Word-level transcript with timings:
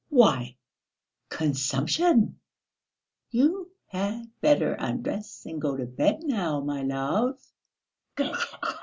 "Why, 0.09 0.55
consumption! 1.29 2.39
You 3.29 3.69
had 3.85 4.31
better 4.41 4.73
undress 4.73 5.45
and 5.45 5.61
go 5.61 5.77
to 5.77 5.85
bed 5.85 6.23
now, 6.23 6.59
my 6.59 6.81
love 6.81 7.37